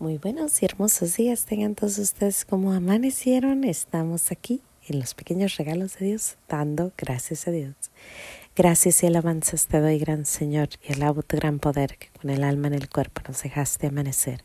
Muy 0.00 0.16
buenos 0.16 0.62
y 0.62 0.64
hermosos 0.64 1.16
días 1.16 1.44
tengan 1.44 1.74
todos 1.74 1.98
ustedes 1.98 2.44
como 2.44 2.72
amanecieron. 2.72 3.64
Estamos 3.64 4.30
aquí 4.30 4.62
en 4.86 5.00
los 5.00 5.14
pequeños 5.14 5.56
regalos 5.56 5.98
de 5.98 6.06
Dios, 6.06 6.36
dando 6.48 6.92
gracias 6.96 7.48
a 7.48 7.50
Dios. 7.50 7.74
Gracias 8.54 9.02
y 9.02 9.08
alabanzas 9.08 9.66
te 9.66 9.80
doy, 9.80 9.98
gran 9.98 10.24
Señor, 10.24 10.68
y 10.88 10.92
alabo 10.92 11.24
tu 11.24 11.36
gran 11.36 11.58
poder 11.58 11.98
que 11.98 12.10
con 12.10 12.30
el 12.30 12.44
alma 12.44 12.68
en 12.68 12.74
el 12.74 12.88
cuerpo 12.88 13.22
nos 13.26 13.42
dejaste 13.42 13.88
amanecer. 13.88 14.44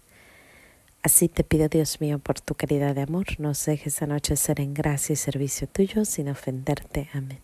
Así 1.04 1.30
te 1.30 1.44
pido, 1.44 1.68
Dios 1.68 2.02
mío, 2.02 2.18
por 2.18 2.42
tu 2.42 2.56
caridad 2.56 2.96
de 2.96 3.04
amor, 3.04 3.28
nos 3.38 3.64
dejes 3.64 4.02
anochecer 4.02 4.60
en 4.60 4.74
gracia 4.74 5.14
y 5.14 5.18
servicio 5.18 5.68
tuyo 5.68 6.04
sin 6.04 6.30
ofenderte. 6.30 7.12
Amén. 7.14 7.42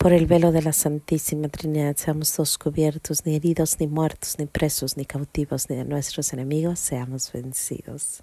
Por 0.00 0.14
el 0.14 0.24
velo 0.24 0.50
de 0.50 0.62
la 0.62 0.72
Santísima 0.72 1.48
Trinidad 1.48 1.94
seamos 1.94 2.32
todos 2.32 2.56
cubiertos, 2.56 3.26
ni 3.26 3.36
heridos, 3.36 3.78
ni 3.80 3.86
muertos, 3.86 4.36
ni 4.38 4.46
presos, 4.46 4.96
ni 4.96 5.04
cautivos, 5.04 5.68
ni 5.68 5.76
de 5.76 5.84
nuestros 5.84 6.32
enemigos 6.32 6.78
seamos 6.78 7.30
vencidos. 7.30 8.22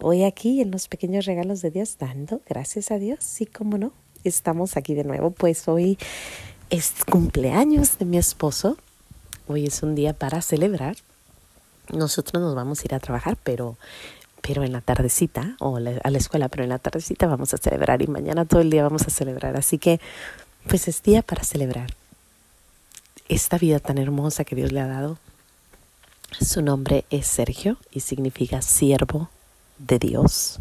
Hoy 0.00 0.24
aquí 0.24 0.62
en 0.62 0.70
los 0.70 0.88
pequeños 0.88 1.26
regalos 1.26 1.60
de 1.60 1.70
Dios, 1.70 1.98
dando 1.98 2.40
gracias 2.48 2.90
a 2.90 2.96
Dios, 2.96 3.18
sí, 3.20 3.44
como 3.44 3.76
no, 3.76 3.92
estamos 4.24 4.78
aquí 4.78 4.94
de 4.94 5.04
nuevo, 5.04 5.30
pues 5.30 5.68
hoy 5.68 5.98
es 6.70 6.94
cumpleaños 7.04 7.98
de 7.98 8.06
mi 8.06 8.16
esposo, 8.16 8.78
hoy 9.46 9.66
es 9.66 9.82
un 9.82 9.94
día 9.94 10.14
para 10.14 10.40
celebrar. 10.40 10.96
Nosotros 11.92 12.42
nos 12.42 12.54
vamos 12.54 12.80
a 12.80 12.84
ir 12.86 12.94
a 12.94 12.98
trabajar, 12.98 13.36
pero 13.44 13.76
pero 14.46 14.62
en 14.62 14.72
la 14.72 14.82
tardecita, 14.82 15.56
o 15.58 15.78
a 15.78 15.80
la 15.80 16.18
escuela, 16.18 16.50
pero 16.50 16.64
en 16.64 16.68
la 16.68 16.78
tardecita 16.78 17.26
vamos 17.26 17.54
a 17.54 17.56
celebrar 17.56 18.02
y 18.02 18.08
mañana 18.08 18.44
todo 18.44 18.60
el 18.60 18.68
día 18.68 18.82
vamos 18.82 19.06
a 19.06 19.10
celebrar. 19.10 19.56
Así 19.56 19.78
que 19.78 20.00
pues 20.68 20.88
es 20.88 21.02
día 21.02 21.22
para 21.22 21.44
celebrar 21.44 21.94
esta 23.28 23.58
vida 23.58 23.80
tan 23.80 23.98
hermosa 23.98 24.44
que 24.44 24.56
Dios 24.56 24.72
le 24.72 24.80
ha 24.80 24.86
dado. 24.86 25.18
Su 26.40 26.62
nombre 26.62 27.04
es 27.10 27.26
Sergio 27.26 27.76
y 27.92 28.00
significa 28.00 28.60
siervo 28.62 29.30
de 29.78 29.98
Dios. 29.98 30.60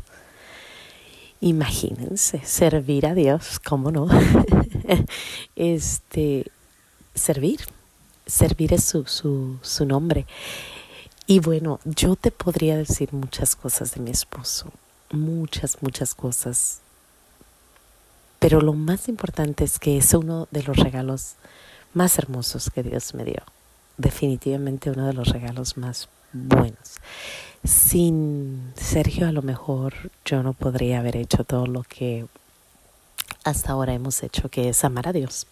Imagínense, 1.42 2.42
servir 2.46 3.06
a 3.06 3.14
Dios, 3.14 3.60
¿cómo 3.60 3.92
no? 3.92 4.08
este, 5.56 6.46
servir, 7.16 7.62
servir 8.26 8.74
es 8.74 8.84
su, 8.84 9.06
su, 9.06 9.58
su 9.62 9.86
nombre. 9.86 10.26
Y 11.28 11.40
bueno, 11.40 11.80
yo 11.86 12.16
te 12.16 12.32
podría 12.32 12.78
decir 12.78 13.14
muchas 13.14 13.56
cosas 13.56 13.96
de 13.96 14.02
mi 14.02 14.12
esposo, 14.12 14.72
muchas, 15.12 15.82
muchas 15.82 16.14
cosas 16.16 16.83
pero 18.44 18.60
lo 18.60 18.74
más 18.74 19.08
importante 19.08 19.64
es 19.64 19.80
que 19.80 19.96
es 19.96 20.14
uno 20.14 20.50
de 20.52 20.64
los 20.64 20.76
regalos 20.76 21.36
más 21.94 22.18
hermosos 22.18 22.70
que 22.70 22.84
Dios 22.84 23.14
me 23.14 23.24
dio. 23.24 23.42
Definitivamente 23.98 24.92
uno 24.92 25.08
de 25.08 25.14
los 25.14 25.30
regalos 25.30 25.78
más 25.78 26.10
buenos. 26.34 26.98
Sin 27.64 28.74
Sergio 28.76 29.30
a 29.30 29.32
lo 29.32 29.44
mejor 29.44 29.94
yo 30.26 30.44
no 30.44 30.52
podría 30.52 31.00
haber 31.00 31.16
hecho 31.16 31.46
todo 31.46 31.68
lo 31.68 31.84
que 31.84 32.26
hasta 33.46 33.72
ahora 33.72 33.94
hemos 33.94 34.22
hecho, 34.24 34.50
que 34.50 34.68
es 34.68 34.84
amar 34.84 35.08
a 35.08 35.14
Dios. 35.14 35.48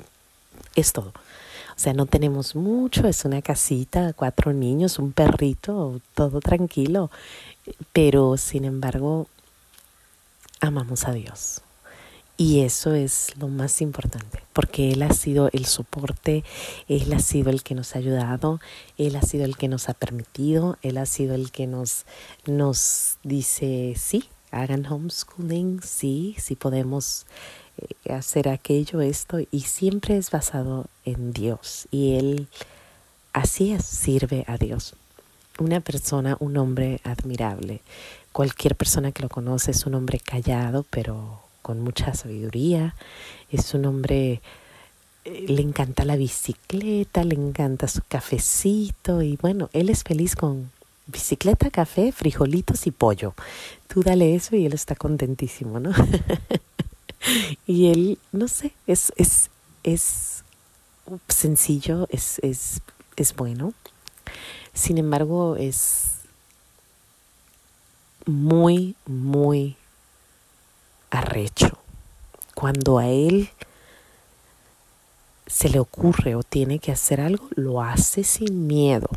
Es 0.75 0.91
todo. 0.91 1.13
O 1.13 1.79
sea, 1.79 1.93
no 1.93 2.07
tenemos 2.07 2.57
mucho, 2.57 3.07
es 3.07 3.23
una 3.23 3.41
casita, 3.41 4.11
cuatro 4.11 4.51
niños, 4.51 4.99
un 4.99 5.13
perrito, 5.13 6.01
todo 6.13 6.41
tranquilo. 6.41 7.09
Pero 7.93 8.35
sin 8.35 8.65
embargo, 8.65 9.27
amamos 10.59 11.07
a 11.07 11.13
Dios. 11.13 11.61
Y 12.37 12.61
eso 12.61 12.95
es 12.95 13.37
lo 13.37 13.47
más 13.49 13.81
importante, 13.81 14.41
porque 14.53 14.91
Él 14.91 15.03
ha 15.03 15.13
sido 15.13 15.49
el 15.53 15.65
soporte, 15.65 16.43
Él 16.87 17.13
ha 17.13 17.19
sido 17.19 17.51
el 17.51 17.61
que 17.61 17.75
nos 17.75 17.95
ha 17.95 17.99
ayudado, 17.99 18.59
Él 18.97 19.15
ha 19.15 19.21
sido 19.21 19.45
el 19.45 19.57
que 19.57 19.67
nos 19.67 19.89
ha 19.89 19.93
permitido, 19.93 20.77
Él 20.81 20.97
ha 20.97 21.05
sido 21.05 21.35
el 21.35 21.51
que 21.51 21.67
nos, 21.67 22.05
nos 22.47 23.17
dice, 23.23 23.93
sí, 23.95 24.25
hagan 24.49 24.85
homeschooling, 24.85 25.81
sí, 25.83 26.35
sí 26.39 26.55
podemos 26.55 27.25
eh, 27.77 28.11
hacer 28.11 28.49
aquello, 28.49 29.01
esto, 29.01 29.37
y 29.51 29.61
siempre 29.61 30.17
es 30.17 30.31
basado 30.31 30.87
en 31.05 31.33
Dios. 31.33 31.87
Y 31.91 32.15
Él 32.15 32.47
así 33.33 33.71
es, 33.71 33.85
sirve 33.85 34.45
a 34.47 34.57
Dios. 34.57 34.95
Una 35.59 35.79
persona, 35.79 36.37
un 36.39 36.57
hombre 36.57 37.01
admirable. 37.03 37.81
Cualquier 38.31 38.75
persona 38.75 39.11
que 39.11 39.21
lo 39.21 39.29
conoce 39.29 39.71
es 39.71 39.85
un 39.85 39.93
hombre 39.95 40.19
callado, 40.19 40.85
pero 40.89 41.50
con 41.61 41.81
mucha 41.81 42.13
sabiduría, 42.13 42.95
es 43.49 43.73
un 43.73 43.85
hombre, 43.85 44.41
eh, 45.25 45.45
le 45.47 45.61
encanta 45.61 46.05
la 46.05 46.15
bicicleta, 46.15 47.23
le 47.23 47.35
encanta 47.35 47.87
su 47.87 48.01
cafecito 48.07 49.21
y 49.21 49.37
bueno, 49.37 49.69
él 49.73 49.89
es 49.89 50.03
feliz 50.03 50.35
con 50.35 50.71
bicicleta, 51.07 51.69
café, 51.69 52.11
frijolitos 52.11 52.87
y 52.87 52.91
pollo. 52.91 53.33
Tú 53.87 54.01
dale 54.01 54.35
eso 54.35 54.55
y 54.55 54.65
él 54.65 54.73
está 54.73 54.95
contentísimo, 54.95 55.79
¿no? 55.79 55.91
y 57.67 57.87
él, 57.87 58.17
no 58.31 58.47
sé, 58.47 58.73
es, 58.87 59.11
es, 59.17 59.49
es 59.83 60.43
sencillo, 61.27 62.07
es, 62.09 62.39
es, 62.39 62.81
es 63.15 63.35
bueno. 63.35 63.73
Sin 64.73 64.97
embargo, 64.97 65.57
es 65.57 66.21
muy, 68.25 68.95
muy 69.05 69.75
arrecho. 71.11 71.77
Cuando 72.55 72.97
a 72.97 73.07
él 73.07 73.49
se 75.45 75.69
le 75.69 75.79
ocurre 75.79 76.35
o 76.35 76.43
tiene 76.43 76.79
que 76.79 76.91
hacer 76.91 77.21
algo, 77.21 77.47
lo 77.55 77.81
hace 77.81 78.23
sin 78.23 78.67
miedo. 78.67 79.09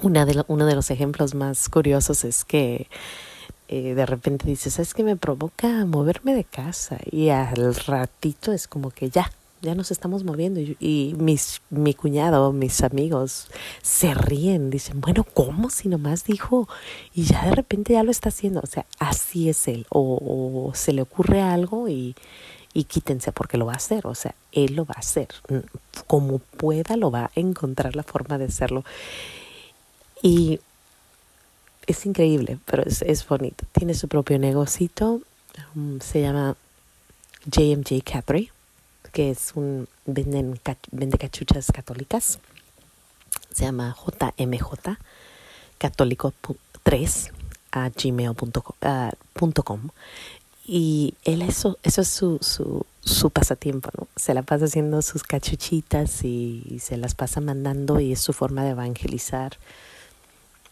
Una 0.00 0.24
de 0.24 0.44
uno 0.48 0.66
de 0.66 0.74
los 0.74 0.90
ejemplos 0.90 1.34
más 1.34 1.68
curiosos 1.68 2.24
es 2.24 2.44
que 2.44 2.88
eh, 3.68 3.94
de 3.94 4.06
repente 4.06 4.46
dices, 4.46 4.78
es 4.78 4.92
que 4.92 5.02
me 5.02 5.16
provoca 5.16 5.86
moverme 5.86 6.34
de 6.34 6.44
casa 6.44 6.98
y 7.10 7.30
al 7.30 7.74
ratito 7.74 8.52
es 8.52 8.68
como 8.68 8.90
que 8.90 9.08
ya, 9.08 9.32
ya 9.62 9.76
nos 9.76 9.92
estamos 9.92 10.24
moviendo 10.24 10.60
y, 10.60 11.14
mis, 11.18 11.62
mi 11.70 11.94
cuñado, 11.94 12.52
mis 12.52 12.82
amigos 12.82 13.46
se 13.80 14.12
ríen, 14.12 14.70
dicen, 14.70 15.00
bueno, 15.00 15.24
¿cómo 15.24 15.70
si 15.70 15.88
nomás 15.88 16.24
dijo 16.24 16.68
y 17.14 17.22
ya 17.22 17.46
de 17.46 17.52
repente 17.52 17.92
ya 17.92 18.02
lo 18.02 18.10
está 18.10 18.30
haciendo? 18.30 18.60
O 18.60 18.66
sea, 18.66 18.84
así 18.98 19.48
es 19.48 19.68
él, 19.68 19.86
o, 19.88 20.72
se 20.74 20.92
le 20.92 21.02
ocurre 21.02 21.40
algo 21.40 21.88
y, 21.88 22.16
y 22.74 22.84
quítense 22.84 23.30
porque 23.30 23.56
lo 23.56 23.66
va 23.66 23.74
a 23.74 23.76
hacer, 23.76 24.04
o 24.06 24.16
sea, 24.16 24.34
él 24.50 24.74
lo 24.74 24.84
va 24.84 24.94
a 24.96 25.00
hacer, 25.00 25.28
como 26.08 26.38
pueda 26.38 26.96
lo 26.96 27.12
va 27.12 27.26
a 27.26 27.30
encontrar 27.36 27.94
la 27.94 28.02
forma 28.02 28.38
de 28.38 28.46
hacerlo. 28.46 28.84
Y 30.22 30.58
es 31.86 32.04
increíble, 32.04 32.58
pero 32.64 32.82
es, 32.84 33.02
es 33.02 33.26
bonito. 33.26 33.64
Tiene 33.72 33.94
su 33.94 34.08
propio 34.08 34.38
negocito, 34.38 35.20
um, 35.74 36.00
se 36.00 36.20
llama 36.20 36.56
JMJ 37.46 38.02
Catherine 38.04 38.50
que 39.12 39.30
es 39.30 39.52
un 39.54 39.88
venden, 40.06 40.58
vende 40.90 41.18
cachuchas 41.18 41.70
católicas. 41.70 42.38
Se 43.52 43.64
llama 43.64 43.94
JMJ 43.94 44.96
católico 45.78 46.32
3 46.82 47.30
a 47.72 47.90
gmail.com 47.90 49.80
y 50.64 51.14
él 51.24 51.42
eso 51.42 51.78
eso 51.82 52.00
es 52.02 52.08
su, 52.08 52.38
su, 52.40 52.86
su 53.00 53.30
pasatiempo, 53.30 53.90
¿no? 53.98 54.06
Se 54.16 54.32
la 54.32 54.42
pasa 54.42 54.66
haciendo 54.66 55.02
sus 55.02 55.24
cachuchitas 55.24 56.24
y, 56.24 56.78
se 56.80 56.96
las 56.96 57.14
pasa 57.14 57.40
mandando 57.40 58.00
y 58.00 58.12
es 58.12 58.20
su 58.20 58.32
forma 58.32 58.62
de 58.62 58.70
evangelizar. 58.70 59.58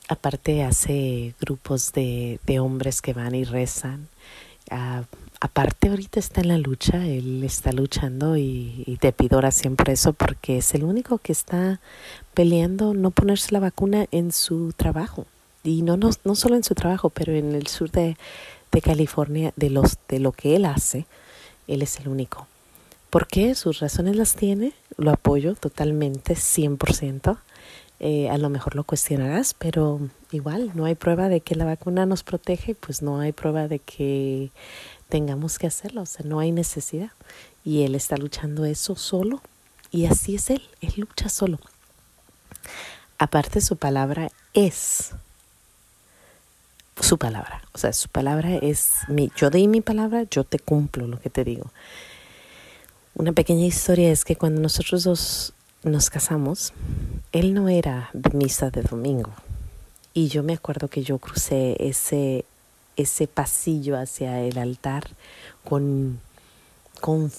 Aparte 0.09 0.65
hace 0.65 1.35
grupos 1.41 1.93
de, 1.93 2.41
de 2.47 2.61
hombres 2.61 3.03
que 3.03 3.13
van 3.13 3.35
y 3.35 3.45
rezan. 3.45 4.09
Uh, 4.71 5.05
aparte 5.41 5.89
ahorita 5.89 6.21
está 6.21 6.43
en 6.43 6.49
la 6.49 6.59
lucha, 6.59 7.05
él 7.07 7.43
está 7.43 7.73
luchando 7.73 8.37
y, 8.37 8.99
te 9.01 9.13
pido 9.13 9.39
oración 9.39 9.77
por 9.77 9.89
eso 9.89 10.13
porque 10.13 10.59
es 10.59 10.75
el 10.75 10.85
único 10.85 11.19
que 11.19 11.33
está 11.33 11.81
peleando 12.35 12.93
no 12.93 13.11
ponerse 13.11 13.53
la 13.53 13.61
vacuna 13.61 14.07
en 14.11 14.33
su 14.33 14.73
trabajo. 14.75 15.27
Y 15.63 15.83
no, 15.83 15.97
no, 15.97 16.11
no 16.25 16.35
solo 16.35 16.57
en 16.57 16.65
su 16.65 16.75
trabajo, 16.75 17.11
pero 17.11 17.33
en 17.33 17.55
el 17.55 17.67
sur 17.67 17.91
de, 17.91 18.17
de 18.73 18.81
California, 18.81 19.53
de, 19.57 19.71
los, 19.71 19.99
de 20.09 20.19
lo 20.21 20.33
que 20.33 20.57
él 20.57 20.65
hace, 20.65 21.07
él 21.67 21.83
es 21.83 21.99
el 22.01 22.09
único. 22.09 22.47
¿Por 23.11 23.27
qué? 23.27 23.55
Sus 23.55 23.81
razones 23.81 24.17
las 24.17 24.37
tiene, 24.37 24.73
lo 24.97 25.11
apoyo 25.11 25.55
totalmente, 25.55 26.35
100%. 26.35 27.39
Eh, 28.03 28.31
a 28.31 28.39
lo 28.39 28.49
mejor 28.49 28.77
lo 28.77 28.85
cuestionarás, 28.85 29.55
pero 29.55 30.01
igual 30.33 30.71
no 30.75 30.87
hay 30.87 30.95
prueba 30.95 31.29
de 31.29 31.41
que 31.41 31.55
la 31.55 31.67
vacuna 31.67 32.07
nos 32.07 32.23
protege, 32.23 32.75
pues 32.75 33.03
no 33.03 33.21
hay 33.21 33.33
prueba 33.33 33.69
de 33.69 33.79
que 33.79 34.51
tengamos 35.11 35.59
que 35.59 35.67
hacerlo, 35.67 36.03
o 36.03 36.07
sea, 36.07 36.25
no 36.25 36.41
hay 36.41 36.53
necesidad. 36.53 37.11
Y 37.65 37.83
él 37.83 37.95
está 37.95 38.17
luchando 38.17 38.65
eso 38.65 38.97
solo, 38.97 39.43
y 39.91 40.07
así 40.07 40.37
es 40.37 40.49
él, 40.49 40.63
él 40.81 40.95
lucha 40.97 41.29
solo. 41.29 41.59
Aparte 43.19 43.61
su 43.61 43.77
palabra 43.77 44.31
es 44.55 45.11
su 47.01 47.19
palabra, 47.19 47.63
o 47.73 47.79
sea, 47.79 47.93
su 47.93 48.09
palabra 48.09 48.57
es 48.57 48.93
mi, 49.09 49.31
yo 49.37 49.51
di 49.51 49.69
mi 49.69 49.81
palabra, 49.81 50.25
yo 50.31 50.45
te 50.45 50.59
cumplo 50.59 51.07
lo 51.07 51.21
que 51.21 51.31
te 51.31 51.45
digo. 51.45 51.71
Una 53.15 53.33
pequeña 53.33 53.67
historia 53.67 54.11
es 54.11 54.25
que 54.25 54.37
cuando 54.37 54.61
nosotros 54.61 55.05
dos 55.05 55.53
nos 55.83 56.11
casamos, 56.11 56.73
él 57.33 57.55
no 57.55 57.69
era 57.69 58.11
de 58.13 58.31
misa 58.37 58.71
de 58.71 58.83
domingo, 58.83 59.33
Y 60.13 60.29
yo 60.29 60.43
me 60.43 60.55
acuerdo 60.55 60.89
que 60.89 61.03
yo 61.03 61.19
crucé 61.19 61.77
ese, 61.79 62.45
ese 63.01 63.27
pasillo 63.27 63.99
hacia 63.99 64.41
el 64.41 64.59
altar 64.59 65.09
con, 65.65 66.21
con 67.01 67.31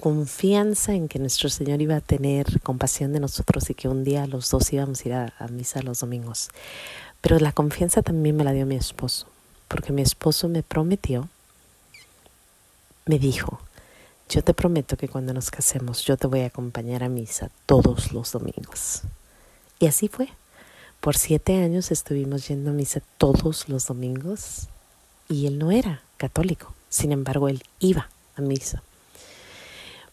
confianza 0.00 0.94
en 0.94 1.08
que 1.08 1.18
nuestro 1.18 1.48
Señor 1.48 1.82
iba 1.82 1.96
a 1.96 2.00
tener 2.00 2.60
compasión 2.60 3.12
de 3.12 3.20
nosotros 3.20 3.68
y 3.70 3.74
que 3.74 3.88
un 3.88 4.04
día 4.04 4.26
los 4.26 4.50
dos 4.50 4.72
íbamos 4.72 5.00
a 5.00 5.08
ir 5.08 5.14
a 5.14 5.48
misa 5.50 5.82
los 5.82 6.00
domingos. 6.00 6.48
Pero 7.20 7.38
la 7.38 7.52
confianza 7.52 8.02
también 8.02 8.36
me 8.36 8.44
la 8.44 8.52
dio 8.52 8.66
mi 8.66 8.76
esposo, 8.76 9.26
porque 9.68 9.92
mi 9.92 10.02
esposo 10.02 10.48
me 10.48 10.62
prometió, 10.62 11.28
me 13.06 13.18
dijo, 13.18 13.60
yo 14.28 14.42
te 14.42 14.54
prometo 14.54 14.96
que 14.96 15.08
cuando 15.08 15.34
nos 15.34 15.50
casemos 15.50 16.04
yo 16.04 16.16
te 16.16 16.26
voy 16.26 16.40
a 16.40 16.46
acompañar 16.46 17.04
a 17.04 17.08
misa 17.08 17.50
todos 17.66 18.12
los 18.12 18.32
domingos. 18.32 19.02
Y 19.78 19.86
así 19.86 20.08
fue. 20.08 20.28
Por 21.00 21.16
siete 21.16 21.62
años 21.62 21.90
estuvimos 21.90 22.48
yendo 22.48 22.70
a 22.70 22.72
misa 22.72 23.02
todos 23.18 23.68
los 23.68 23.86
domingos 23.86 24.68
y 25.32 25.46
él 25.46 25.58
no 25.58 25.70
era 25.70 26.02
católico. 26.16 26.72
Sin 26.88 27.12
embargo, 27.12 27.48
él 27.48 27.62
iba 27.80 28.08
a 28.36 28.42
misa. 28.42 28.82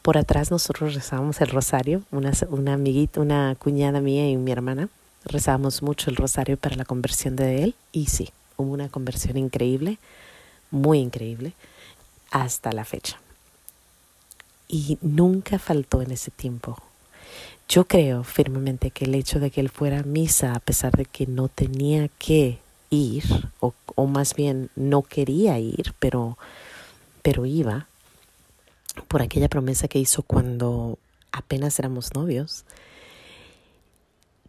Por 0.02 0.18
atrás 0.18 0.50
nosotros 0.50 0.96
rezábamos 0.96 1.42
el 1.42 1.50
rosario, 1.50 2.04
una, 2.12 2.74
amiguita, 2.74 3.20
una 3.20 3.56
cuñada 3.56 4.00
mía 4.00 4.30
y 4.30 4.38
mi 4.38 4.52
hermana 4.52 4.90
rezábamos 5.26 5.84
mucho 5.84 6.10
el 6.10 6.16
rosario 6.16 6.58
para 6.58 6.78
la 6.78 6.86
conversión 6.86 7.36
de 7.36 7.64
él 7.64 7.76
y 7.92 8.08
sí, 8.08 8.30
hubo 8.56 8.72
una 8.72 8.88
conversión 8.88 9.38
increíble, 9.38 10.00
muy 10.72 11.00
increíble, 11.00 11.54
hasta 12.32 12.72
la 12.72 12.86
fecha. 12.86 13.20
Y 14.70 14.98
nunca 15.02 15.60
faltó 15.60 16.02
en 16.02 16.12
ese 16.12 16.32
tiempo 16.32 16.78
yo 17.70 17.86
creo 17.86 18.24
firmemente 18.24 18.90
que 18.90 19.06
el 19.06 19.14
hecho 19.14 19.40
de 19.40 19.52
que 19.52 19.62
él 19.62 19.70
fuera 19.70 20.00
a 20.00 20.04
misa, 20.04 20.56
a 20.56 20.60
pesar 20.60 20.92
de 20.94 21.06
que 21.06 21.28
no 21.28 21.50
tenía 21.50 22.08
que 22.08 22.58
ir, 22.90 23.24
o, 23.60 23.74
o 23.96 24.08
más 24.08 24.36
bien 24.36 24.70
no 24.76 25.04
quería 25.04 25.60
ir, 25.60 25.94
pero, 26.00 26.38
pero 27.22 27.46
iba, 27.46 27.88
por 29.08 29.22
aquella 29.22 29.50
promesa 29.50 29.88
que 29.88 30.00
hizo 30.00 30.24
cuando 30.24 31.00
apenas 31.32 31.80
éramos 31.80 32.14
novios, 32.14 32.66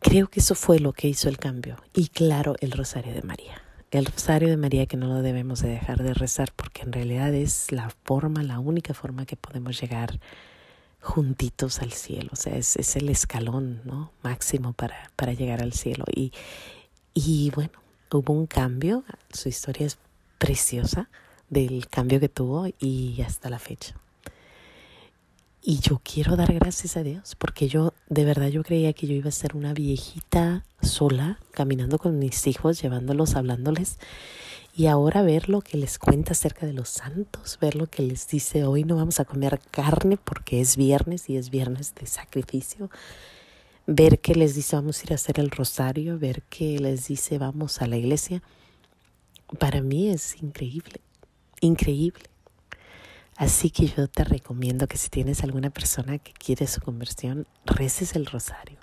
creo 0.01 0.29
que 0.29 0.41
eso 0.41 0.55
fue 0.55 0.79
lo 0.79 0.93
que 0.93 1.09
hizo 1.09 1.29
el 1.29 1.39
cambio. 1.39 1.77
Y 1.95 2.09
claro, 2.09 2.57
el 2.61 2.73
Rosario 2.73 3.15
de 3.15 3.23
María. 3.23 3.63
El 3.91 4.07
Rosario 4.07 4.49
de 4.49 4.57
María 4.57 4.87
que 4.87 4.97
no 4.97 5.09
lo 5.09 5.23
debemos 5.23 5.63
de 5.63 5.69
dejar 5.69 6.03
de 6.03 6.15
rezar 6.15 6.53
porque 6.55 6.83
en 6.83 6.93
realidad 6.93 7.35
es 7.35 7.73
la 7.73 7.91
forma, 8.05 8.43
la 8.43 8.59
única 8.59 8.95
forma 8.95 9.27
que 9.27 9.37
podemos 9.37 9.81
llegar 9.81 10.21
juntitos 11.03 11.81
al 11.81 11.93
cielo, 11.93 12.29
o 12.33 12.37
sea, 12.37 12.57
es, 12.57 12.77
es 12.77 12.95
el 12.97 13.09
escalón 13.09 13.81
¿no? 13.85 14.13
máximo 14.23 14.75
para, 14.75 15.11
para 15.17 15.33
llegar 15.33 15.63
al 15.63 15.73
cielo. 15.73 16.05
Y, 16.15 16.33
y 17.15 17.51
bueno, 17.55 17.80
hubo 18.19 18.33
un 18.33 18.47
cambio, 18.47 19.05
su 19.33 19.49
historia 19.49 19.87
es 19.87 19.99
preciosa 20.39 21.09
del 21.49 21.89
cambio 21.89 22.21
que 22.21 22.29
tuvo 22.29 22.67
y 22.79 23.21
hasta 23.23 23.51
la 23.51 23.59
fecha. 23.59 23.95
Y 25.63 25.81
yo 25.81 26.01
quiero 26.03 26.37
dar 26.37 26.55
gracias 26.55 26.97
a 26.97 27.03
Dios, 27.03 27.35
porque 27.35 27.69
yo 27.69 27.93
de 28.09 28.25
verdad 28.25 28.49
yo 28.49 28.63
creía 28.63 28.95
que 28.95 29.07
yo 29.07 29.15
iba 29.15 29.29
a 29.29 29.33
ser 29.33 29.55
una 29.55 29.75
viejita 29.75 30.65
sola, 30.81 31.39
caminando 31.51 31.99
con 31.99 32.19
mis 32.19 32.47
hijos, 32.47 32.81
llevándolos, 32.81 33.37
hablándoles, 33.37 33.99
y 34.75 34.87
ahora 34.87 35.21
ver 35.21 35.51
lo 35.51 35.61
que 35.61 35.77
les 35.77 35.99
cuenta 35.99 36.33
acerca 36.33 36.65
de 36.65 36.73
los 36.73 36.89
santos, 36.89 37.59
ver 37.61 37.75
lo 37.75 37.89
que 37.89 38.03
les 38.03 38.27
dice 38.27 38.65
hoy 38.65 38.85
no 38.85 38.97
vamos 38.97 39.21
a 39.21 39.27
comer 39.27 39.61
carne 39.71 40.17
porque 40.17 40.63
es 40.63 40.79
viernes 40.79 41.29
y 41.29 41.37
es 41.37 41.51
viernes 41.51 41.95
de 41.95 42.07
sacrificio, 42.07 42.89
ver 43.93 44.21
que 44.21 44.37
les 44.37 44.55
dice 44.55 44.77
vamos 44.77 45.01
a 45.01 45.05
ir 45.05 45.13
a 45.13 45.17
hacer 45.17 45.41
el 45.41 45.51
rosario, 45.51 46.19
ver 46.19 46.43
que 46.43 46.79
les 46.79 47.09
dice 47.09 47.39
vamos 47.39 47.83
a 47.83 47.89
la 47.89 47.97
iglesia, 47.97 48.41
para 49.59 49.83
mí 49.83 50.09
es 50.09 50.41
increíble, 50.41 51.01
increíble. 51.61 52.23
Así 53.37 53.71
que 53.71 53.87
yo 53.89 54.07
te 54.07 54.23
recomiendo 54.23 54.87
que 54.87 54.97
si 54.97 55.09
tienes 55.09 55.43
alguna 55.43 55.71
persona 55.71 56.19
que 56.19 56.33
quiere 56.33 56.67
su 56.67 56.81
conversión, 56.81 57.47
reces 57.65 58.15
el 58.15 58.27
rosario. 58.27 58.79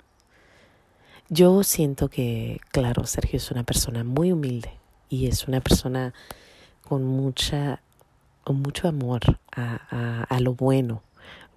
Yo 1.30 1.62
siento 1.62 2.08
que, 2.10 2.60
claro, 2.70 3.06
Sergio 3.06 3.36
es 3.36 3.50
una 3.50 3.62
persona 3.62 4.02
muy 4.02 4.32
humilde, 4.32 4.72
y 5.08 5.26
es 5.26 5.48
una 5.48 5.60
persona 5.60 6.12
con 6.82 7.04
mucha 7.04 7.80
mucho 8.46 8.88
amor 8.88 9.20
a, 9.54 10.24
a, 10.26 10.40
lo 10.40 10.54
bueno. 10.54 11.02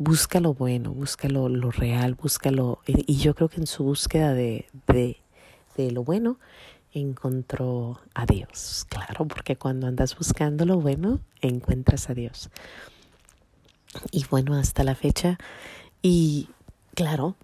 Busca 0.03 0.39
lo 0.39 0.56
bueno, 0.56 0.92
busca 0.94 1.30
lo, 1.30 1.48
lo, 1.48 1.69
real, 1.69 2.15
búscalo. 2.15 2.80
Y 2.88 3.18
yo 3.18 3.36
creo 3.36 3.50
que 3.50 3.62
en 3.62 3.68
su 3.68 3.83
búsqueda 3.83 4.33
de, 4.33 4.68
de, 4.88 5.18
de 5.77 5.92
lo 5.92 6.03
bueno 6.03 6.38
encontró 6.92 8.00
a 8.15 8.25
Dios. 8.25 8.88
Claro, 8.89 9.27
porque 9.27 9.57
cuando 9.57 9.86
andas 9.86 10.18
buscando 10.18 10.65
lo 10.65 10.80
bueno, 10.80 11.19
encuentras 11.42 12.09
a 12.09 12.15
Dios. 12.15 12.50
Y 14.09 14.25
bueno, 14.25 14.56
hasta 14.56 14.83
la 14.83 14.95
fecha. 14.95 15.38
Y 16.01 16.50
claro, 16.95 17.36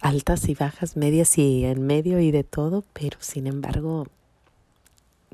altas 0.00 0.48
y 0.48 0.54
bajas, 0.54 0.96
medias 0.96 1.36
y 1.36 1.66
en 1.66 1.86
medio 1.86 2.18
y 2.18 2.30
de 2.30 2.44
todo, 2.44 2.82
pero 2.94 3.18
sin 3.20 3.46
embargo 3.46 4.06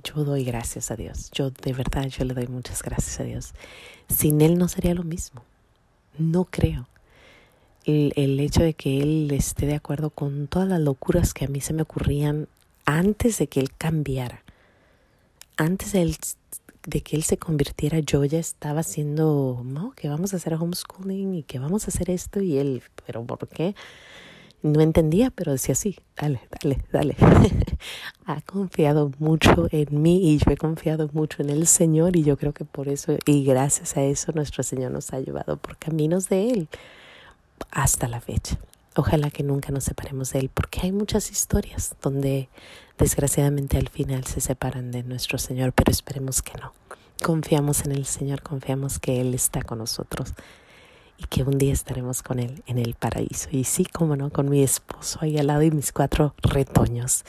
yo 0.02 0.24
doy 0.24 0.42
gracias 0.42 0.90
a 0.90 0.96
Dios. 0.96 1.30
Yo 1.30 1.50
de 1.50 1.72
verdad, 1.72 2.06
yo 2.08 2.24
le 2.24 2.34
doy 2.34 2.48
muchas 2.48 2.82
gracias 2.82 3.20
a 3.20 3.22
Dios. 3.22 3.54
Sin 4.08 4.40
Él 4.40 4.58
no 4.58 4.66
sería 4.66 4.94
lo 4.94 5.04
mismo. 5.04 5.44
No 6.18 6.44
creo. 6.44 6.88
El, 7.84 8.38
hecho 8.38 8.62
de 8.62 8.74
que 8.74 9.00
Él 9.00 9.30
esté 9.32 9.66
de 9.66 9.74
acuerdo 9.74 10.10
con 10.10 10.46
todas 10.46 10.68
las 10.68 10.80
locuras 10.80 11.34
que 11.34 11.46
a 11.46 11.48
mí 11.48 11.60
se 11.60 11.72
me 11.72 11.82
ocurrían 11.82 12.48
antes 12.84 13.38
de 13.38 13.48
que 13.48 13.60
Él 13.60 13.72
cambiara. 13.76 14.42
Antes 15.56 15.92
de, 15.92 16.02
él, 16.02 16.16
de 16.86 17.00
que 17.02 17.16
Él 17.16 17.24
se 17.24 17.38
convirtiera, 17.38 17.98
yo 17.98 18.24
ya 18.24 18.38
estaba 18.38 18.80
haciendo, 18.80 19.62
no, 19.64 19.92
que 19.92 20.08
vamos 20.08 20.32
a 20.32 20.36
hacer 20.36 20.54
homeschooling 20.54 21.34
y 21.34 21.42
que 21.42 21.58
vamos 21.58 21.84
a 21.84 21.88
hacer 21.88 22.08
esto 22.10 22.40
y 22.40 22.56
Él, 22.58 22.82
pero 23.04 23.24
¿por 23.24 23.48
qué? 23.48 23.74
No 24.62 24.80
entendía, 24.80 25.30
pero 25.30 25.52
decía 25.52 25.74
sí, 25.74 25.96
dale, 26.16 26.40
dale, 26.62 26.82
dale. 26.92 27.16
ha 28.26 28.40
confiado 28.42 29.10
mucho 29.18 29.66
en 29.70 30.02
mí 30.02 30.30
y 30.32 30.38
yo 30.38 30.52
he 30.52 30.56
confiado 30.56 31.10
mucho 31.12 31.42
en 31.42 31.50
el 31.50 31.66
Señor 31.66 32.16
y 32.16 32.22
yo 32.22 32.36
creo 32.36 32.52
que 32.52 32.64
por 32.64 32.88
eso 32.88 33.16
y 33.26 33.44
gracias 33.44 33.96
a 33.96 34.02
eso 34.02 34.32
nuestro 34.32 34.62
Señor 34.62 34.92
nos 34.92 35.12
ha 35.12 35.20
llevado 35.20 35.56
por 35.56 35.76
caminos 35.76 36.28
de 36.28 36.50
Él 36.50 36.68
hasta 37.70 38.06
la 38.06 38.20
fecha. 38.20 38.56
Ojalá 38.94 39.30
que 39.30 39.42
nunca 39.42 39.72
nos 39.72 39.84
separemos 39.84 40.32
de 40.32 40.40
Él 40.40 40.50
porque 40.52 40.80
hay 40.82 40.92
muchas 40.92 41.30
historias 41.30 41.96
donde 42.00 42.48
desgraciadamente 42.98 43.78
al 43.78 43.88
final 43.88 44.24
se 44.24 44.40
separan 44.40 44.92
de 44.92 45.02
nuestro 45.02 45.38
Señor, 45.38 45.72
pero 45.72 45.90
esperemos 45.90 46.42
que 46.42 46.52
no. 46.60 46.72
Confiamos 47.22 47.84
en 47.84 47.92
el 47.92 48.04
Señor, 48.04 48.42
confiamos 48.42 48.98
que 48.98 49.20
Él 49.20 49.34
está 49.34 49.62
con 49.62 49.78
nosotros 49.78 50.34
y 51.22 51.26
que 51.26 51.42
un 51.42 51.58
día 51.58 51.72
estaremos 51.72 52.22
con 52.22 52.38
él 52.38 52.62
en 52.66 52.78
el 52.78 52.94
paraíso. 52.94 53.48
Y 53.52 53.64
sí, 53.64 53.84
como 53.84 54.16
no, 54.16 54.30
con 54.30 54.48
mi 54.48 54.62
esposo 54.62 55.18
ahí 55.22 55.38
al 55.38 55.46
lado 55.48 55.62
y 55.62 55.70
mis 55.70 55.92
cuatro 55.92 56.34
retoños. 56.42 57.24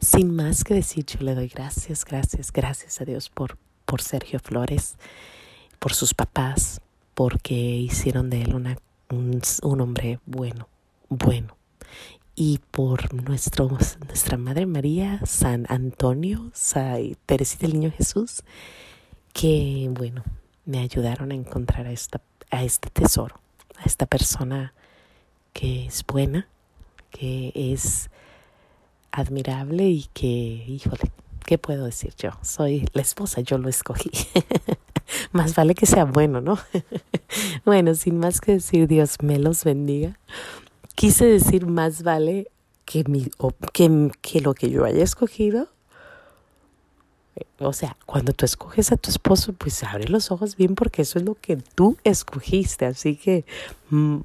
Sin 0.00 0.34
más 0.34 0.64
que 0.64 0.74
decir, 0.74 1.04
yo 1.06 1.20
le 1.20 1.34
doy 1.34 1.48
gracias, 1.48 2.04
gracias, 2.04 2.52
gracias 2.52 3.00
a 3.00 3.04
Dios 3.04 3.30
por, 3.30 3.56
por 3.84 4.02
Sergio 4.02 4.40
Flores, 4.40 4.96
por 5.78 5.94
sus 5.94 6.14
papás, 6.14 6.80
porque 7.14 7.54
hicieron 7.54 8.30
de 8.30 8.42
él 8.42 8.54
una, 8.54 8.78
un, 9.10 9.40
un 9.62 9.80
hombre 9.80 10.18
bueno, 10.26 10.68
bueno. 11.08 11.56
Y 12.34 12.60
por 12.70 13.14
nuestro, 13.14 13.68
nuestra 14.06 14.36
Madre 14.36 14.66
María, 14.66 15.20
San 15.24 15.66
Antonio, 15.68 16.50
San 16.52 17.16
Teresita 17.24 17.66
el 17.66 17.74
Niño 17.74 17.92
Jesús, 17.96 18.42
que 19.32 19.88
bueno, 19.90 20.22
me 20.64 20.80
ayudaron 20.80 21.30
a 21.30 21.34
encontrar 21.34 21.86
a 21.86 21.92
esta 21.92 22.20
a 22.50 22.62
este 22.62 22.90
tesoro, 22.90 23.40
a 23.76 23.84
esta 23.84 24.06
persona 24.06 24.72
que 25.52 25.86
es 25.86 26.04
buena, 26.06 26.48
que 27.10 27.52
es 27.54 28.10
admirable 29.10 29.84
y 29.84 30.08
que, 30.12 30.26
híjole, 30.26 31.10
¿qué 31.44 31.58
puedo 31.58 31.86
decir 31.86 32.14
yo? 32.18 32.30
Soy 32.42 32.86
la 32.92 33.02
esposa, 33.02 33.40
yo 33.40 33.58
lo 33.58 33.68
escogí. 33.68 34.10
más 35.32 35.54
vale 35.54 35.74
que 35.74 35.86
sea 35.86 36.04
bueno, 36.04 36.40
¿no? 36.40 36.58
bueno, 37.64 37.94
sin 37.94 38.18
más 38.18 38.40
que 38.40 38.52
decir, 38.52 38.86
Dios 38.86 39.16
me 39.22 39.38
los 39.38 39.64
bendiga. 39.64 40.18
Quise 40.94 41.24
decir 41.24 41.66
más 41.66 42.02
vale 42.02 42.48
que, 42.84 43.04
mi, 43.04 43.30
que, 43.72 44.10
que 44.20 44.40
lo 44.40 44.54
que 44.54 44.70
yo 44.70 44.84
haya 44.84 45.02
escogido 45.02 45.68
o 47.58 47.72
sea, 47.72 47.96
cuando 48.06 48.32
tú 48.32 48.44
escoges 48.44 48.92
a 48.92 48.96
tu 48.96 49.10
esposo, 49.10 49.52
pues 49.52 49.82
abre 49.84 50.08
los 50.08 50.30
ojos 50.30 50.56
bien 50.56 50.74
porque 50.74 51.02
eso 51.02 51.18
es 51.18 51.24
lo 51.24 51.34
que 51.34 51.56
tú 51.56 51.96
escogiste. 52.04 52.86
Así 52.86 53.16
que, 53.16 53.44
mm, 53.90 54.18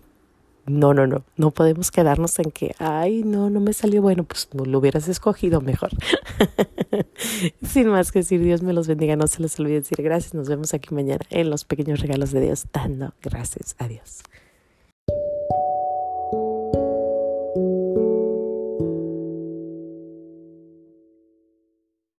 no, 0.67 0.93
no, 0.93 1.07
no, 1.07 1.23
no 1.37 1.51
podemos 1.51 1.91
quedarnos 1.91 2.37
en 2.39 2.51
que, 2.51 2.75
ay, 2.77 3.23
no, 3.23 3.49
no 3.49 3.59
me 3.59 3.73
salió 3.73 4.01
bueno, 4.01 4.23
pues 4.23 4.49
no 4.53 4.65
lo 4.65 4.79
hubieras 4.79 5.07
escogido 5.07 5.61
mejor. 5.61 5.91
Sin 7.65 7.89
más 7.89 8.11
que 8.11 8.19
decir, 8.19 8.41
Dios 8.41 8.61
me 8.61 8.73
los 8.73 8.87
bendiga, 8.87 9.15
no 9.15 9.27
se 9.27 9.41
les 9.41 9.59
olvide 9.59 9.75
decir 9.75 10.01
gracias. 10.01 10.33
Nos 10.33 10.47
vemos 10.47 10.73
aquí 10.73 10.93
mañana 10.93 11.21
en 11.29 11.49
los 11.49 11.65
pequeños 11.65 11.99
regalos 11.99 12.31
de 12.31 12.41
Dios, 12.41 12.65
dando 12.73 13.13
gracias 13.21 13.75
a 13.79 13.87
Dios. 13.87 14.21